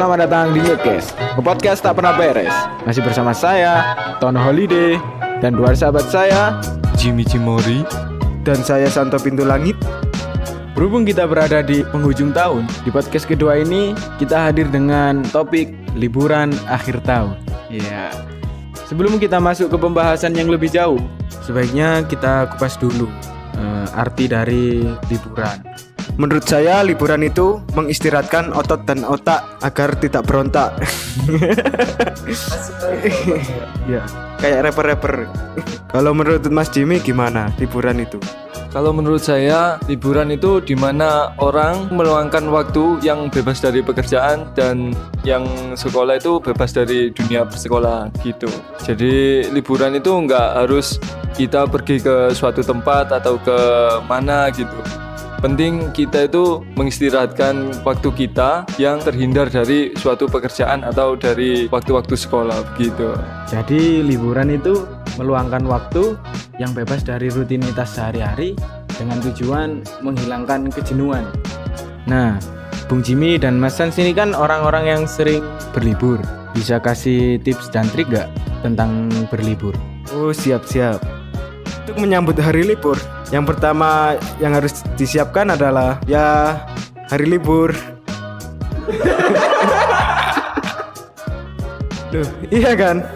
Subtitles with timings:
[0.00, 1.12] selamat datang di Ngekes
[1.44, 2.56] Podcast tak pernah beres.
[2.88, 4.96] Masih bersama saya, Tono Holiday
[5.44, 6.56] Dan dua sahabat saya,
[6.96, 7.84] Jimmy Cimori
[8.40, 9.76] dan saya Santo Pintu Langit.
[10.72, 16.48] Berhubung kita berada di penghujung tahun Di podcast kedua ini kita hadir dengan topik liburan
[16.64, 17.36] akhir tahun.
[17.68, 18.08] Iya.
[18.88, 20.96] Sebelum kita masuk ke pembahasan yang lebih jauh
[21.44, 23.04] Sebaiknya kita kupas dulu
[23.52, 24.80] eh, Arti dari
[25.12, 25.89] liburan
[26.20, 30.76] Menurut saya liburan itu mengistirahatkan otot dan otak agar tidak berontak.
[33.88, 34.04] ya,
[34.36, 35.24] kayak rapper-rapper.
[35.88, 38.20] Kalau menurut Mas Jimmy gimana liburan itu?
[38.68, 44.92] Kalau menurut saya, liburan itu di mana orang meluangkan waktu yang bebas dari pekerjaan dan
[45.24, 48.52] yang sekolah itu bebas dari dunia persekolahan gitu.
[48.84, 51.00] Jadi liburan itu nggak harus
[51.32, 53.58] kita pergi ke suatu tempat atau ke
[54.04, 55.08] mana gitu.
[55.40, 62.76] Penting kita itu mengistirahatkan waktu kita yang terhindar dari suatu pekerjaan atau dari waktu-waktu sekolah
[62.76, 63.16] begitu.
[63.48, 64.84] Jadi liburan itu
[65.16, 66.20] meluangkan waktu
[66.60, 68.52] yang bebas dari rutinitas sehari-hari
[69.00, 71.24] dengan tujuan menghilangkan kejenuhan.
[72.04, 72.36] Nah,
[72.92, 75.40] Bung Jimmy dan Mas Sans ini kan orang-orang yang sering
[75.72, 76.20] berlibur.
[76.52, 78.28] Bisa kasih tips dan trik gak
[78.60, 79.72] tentang berlibur?
[80.12, 81.00] Oh, siap-siap.
[81.86, 82.98] Untuk menyambut hari libur,
[83.30, 86.58] yang pertama yang harus disiapkan adalah ya
[87.06, 87.70] hari libur.
[92.10, 93.06] Duh, iya kan?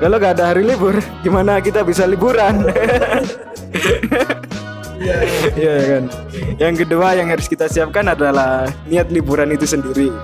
[0.00, 2.64] Kalau nggak ada hari libur, gimana kita bisa liburan?
[5.02, 5.18] Iya
[5.58, 6.06] iya kan.
[6.62, 10.14] Yang kedua yang harus kita siapkan adalah niat liburan itu sendiri.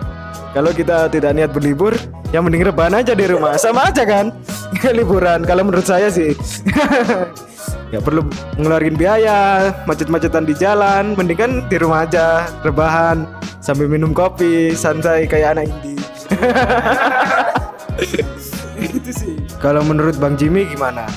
[0.55, 1.99] Kalau kita tidak niat berlibur,
[2.31, 3.59] yang mending rebahan aja di rumah.
[3.59, 4.31] Sama aja kan?
[4.99, 5.45] liburan.
[5.45, 6.37] Kalau menurut saya sih.
[7.89, 8.21] Gak perlu
[8.61, 13.25] ngeluarin biaya, macet-macetan di jalan, mending kan di rumah aja, rebahan,
[13.65, 15.97] sambil minum kopi, santai kayak anak indie.
[18.85, 19.35] itu sih.
[19.57, 21.09] Kalau menurut Bang Jimmy gimana?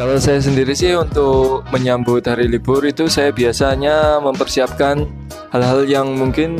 [0.00, 5.04] Kalau saya sendiri sih untuk menyambut hari libur itu saya biasanya mempersiapkan
[5.52, 6.56] hal-hal yang mungkin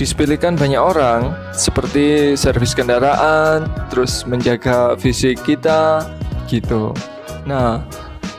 [0.00, 6.08] disepelekan banyak orang seperti servis kendaraan, terus menjaga fisik kita
[6.48, 6.96] gitu.
[7.44, 7.84] Nah,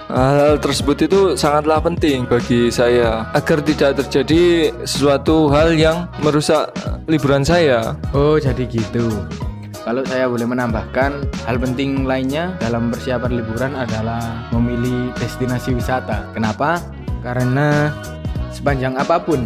[0.10, 6.74] hal tersebut itu sangatlah penting bagi saya agar tidak terjadi sesuatu hal yang merusak
[7.06, 7.94] liburan saya.
[8.10, 9.22] Oh, jadi gitu.
[9.86, 16.26] Kalau saya boleh menambahkan, hal penting lainnya dalam persiapan liburan adalah memilih destinasi wisata.
[16.34, 16.82] Kenapa?
[17.22, 17.94] Karena
[18.50, 19.46] sepanjang apa pun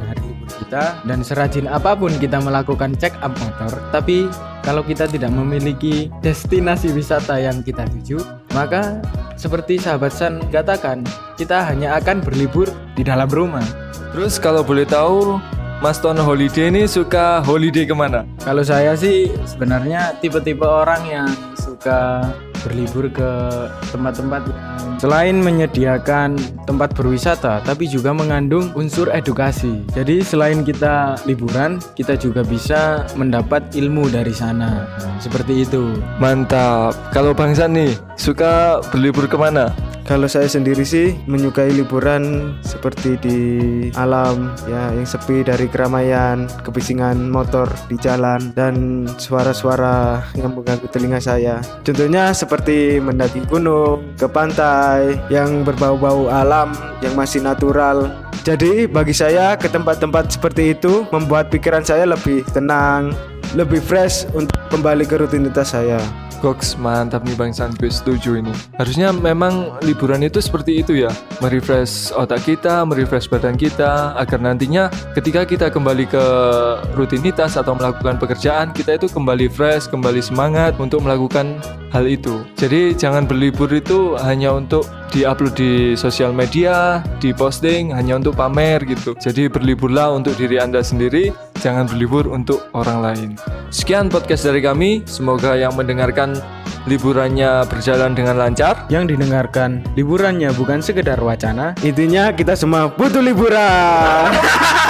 [0.66, 4.26] kita dan serajin apa pun kita melakukan check up motor, tapi
[4.66, 8.18] kalau kita tidak memiliki destinasi wisata yang kita tuju,
[8.58, 8.98] maka
[9.38, 11.06] seperti sahabat San katakan,
[11.38, 12.66] kita hanya akan berlibur
[12.98, 13.64] di dalam rumah.
[14.10, 15.38] Terus kalau boleh tahu
[15.86, 18.26] Mas Tono Holiday ini suka holiday ke mana?
[18.42, 22.26] Kalau saya sih sebenarnya tipe-tipe orang yang suka
[22.66, 23.30] berlibur ke
[23.94, 26.34] tempat-tempat yang selain menyediakan
[26.66, 29.86] tempat berwisata tapi juga mengandung unsur edukasi.
[29.94, 34.90] Jadi selain kita liburan, kita juga bisa mendapat ilmu dari sana.
[34.98, 35.94] Nah, seperti itu.
[36.18, 36.98] Mantap.
[37.14, 39.70] Kalau Bang San nih suka berlibur ke mana?
[40.06, 43.40] Kalau saya sendiri sih menyukai liburan seperti di
[43.98, 51.18] alam ya yang sepi dari keramaian, kebisingan motor di jalan dan suara-suara yang mengganggu telinga
[51.18, 51.58] saya.
[51.82, 58.06] Contohnya seperti mendaki gunung, ke pantai yang berbau-bau alam yang masih natural.
[58.46, 63.10] Jadi bagi saya ke tempat-tempat seperti itu membuat pikiran saya lebih tenang,
[63.58, 65.98] lebih fresh untuk kembali ke rutinitas saya.
[66.46, 68.54] Goks mantap nih Bang San setuju ini.
[68.78, 71.10] Harusnya memang liburan itu seperti itu ya.
[71.42, 76.26] Merefresh otak kita, merefresh badan kita Agar nantinya ketika kita kembali ke
[76.94, 81.58] rutinitas atau melakukan pekerjaan Kita itu kembali fresh, kembali semangat untuk melakukan
[81.90, 82.46] hal itu.
[82.54, 88.86] Jadi jangan berlibur itu hanya untuk di-upload di sosial media, di posting hanya untuk pamer
[88.86, 89.18] gitu.
[89.18, 93.30] Jadi berliburlah untuk diri anda sendiri Jangan berlibur untuk orang lain.
[93.72, 95.04] Sekian podcast dari kami.
[95.08, 96.36] Semoga yang mendengarkan
[96.86, 98.86] liburannya berjalan dengan lancar.
[98.92, 104.30] Yang didengarkan liburannya bukan sekedar wacana, Intinya kita semua butuh liburan.